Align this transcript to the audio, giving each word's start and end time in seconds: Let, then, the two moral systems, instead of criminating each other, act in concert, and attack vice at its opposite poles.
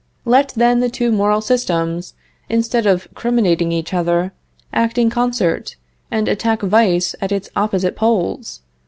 Let, 0.25 0.47
then, 0.55 0.79
the 0.79 0.89
two 0.89 1.11
moral 1.11 1.41
systems, 1.41 2.15
instead 2.49 2.87
of 2.87 3.07
criminating 3.13 3.71
each 3.71 3.93
other, 3.93 4.33
act 4.73 4.97
in 4.97 5.11
concert, 5.11 5.75
and 6.09 6.27
attack 6.27 6.63
vice 6.63 7.13
at 7.21 7.31
its 7.31 7.51
opposite 7.55 7.95
poles. 7.95 8.61